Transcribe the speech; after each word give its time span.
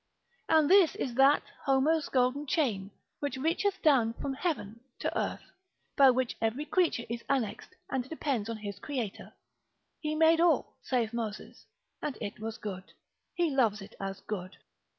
And 0.49 0.67
this 0.67 0.95
is 0.95 1.13
that 1.13 1.43
Homer's 1.65 2.09
golden 2.09 2.47
chain, 2.47 2.89
which 3.19 3.37
reacheth 3.37 3.83
down 3.83 4.13
from 4.13 4.33
heaven 4.33 4.79
to 4.97 5.15
earth, 5.15 5.43
by 5.95 6.09
which 6.09 6.35
every 6.41 6.65
creature 6.65 7.05
is 7.07 7.23
annexed, 7.29 7.75
and 7.87 8.09
depends 8.09 8.49
on 8.49 8.57
his 8.57 8.79
Creator. 8.79 9.31
He 9.99 10.15
made 10.15 10.41
all, 10.41 10.73
saith 10.81 11.13
Moses, 11.13 11.67
and 12.01 12.17
it 12.19 12.39
was 12.39 12.57
good; 12.57 12.93
He 13.35 13.51
loves 13.51 13.79
it 13.79 13.93
as 13.99 14.21
good. 14.21 14.57